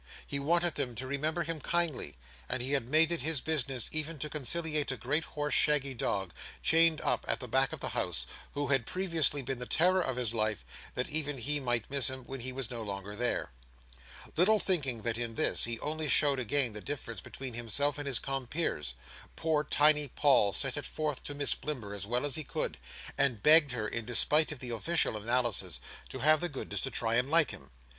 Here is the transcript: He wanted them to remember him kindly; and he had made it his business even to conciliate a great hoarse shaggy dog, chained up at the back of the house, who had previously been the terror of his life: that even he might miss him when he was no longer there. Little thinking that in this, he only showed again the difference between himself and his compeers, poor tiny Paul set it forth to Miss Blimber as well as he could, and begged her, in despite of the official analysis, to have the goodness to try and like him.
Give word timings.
He 0.25 0.39
wanted 0.39 0.73
them 0.73 0.95
to 0.95 1.05
remember 1.05 1.43
him 1.43 1.61
kindly; 1.61 2.15
and 2.49 2.63
he 2.63 2.71
had 2.71 2.89
made 2.89 3.11
it 3.11 3.21
his 3.21 3.39
business 3.39 3.87
even 3.93 4.17
to 4.17 4.31
conciliate 4.31 4.91
a 4.91 4.97
great 4.97 5.23
hoarse 5.23 5.53
shaggy 5.53 5.93
dog, 5.93 6.33
chained 6.63 6.99
up 7.01 7.23
at 7.27 7.39
the 7.39 7.47
back 7.47 7.71
of 7.71 7.81
the 7.81 7.89
house, 7.89 8.25
who 8.53 8.69
had 8.69 8.87
previously 8.87 9.43
been 9.43 9.59
the 9.59 9.67
terror 9.67 10.01
of 10.01 10.15
his 10.15 10.33
life: 10.33 10.65
that 10.95 11.07
even 11.11 11.37
he 11.37 11.59
might 11.59 11.87
miss 11.91 12.09
him 12.09 12.23
when 12.25 12.39
he 12.39 12.51
was 12.51 12.71
no 12.71 12.81
longer 12.81 13.15
there. 13.15 13.51
Little 14.35 14.57
thinking 14.57 15.03
that 15.03 15.19
in 15.19 15.35
this, 15.35 15.65
he 15.65 15.79
only 15.81 16.07
showed 16.07 16.39
again 16.39 16.73
the 16.73 16.81
difference 16.81 17.21
between 17.21 17.53
himself 17.53 17.99
and 17.99 18.07
his 18.07 18.17
compeers, 18.17 18.95
poor 19.35 19.63
tiny 19.63 20.07
Paul 20.07 20.51
set 20.51 20.77
it 20.77 20.85
forth 20.85 21.21
to 21.25 21.35
Miss 21.35 21.53
Blimber 21.53 21.93
as 21.93 22.07
well 22.07 22.25
as 22.25 22.33
he 22.33 22.43
could, 22.43 22.79
and 23.19 23.43
begged 23.43 23.73
her, 23.73 23.87
in 23.87 24.05
despite 24.05 24.51
of 24.51 24.57
the 24.57 24.71
official 24.71 25.15
analysis, 25.15 25.79
to 26.09 26.17
have 26.21 26.39
the 26.41 26.49
goodness 26.49 26.81
to 26.81 26.89
try 26.89 27.17
and 27.17 27.29
like 27.29 27.51
him. 27.51 27.69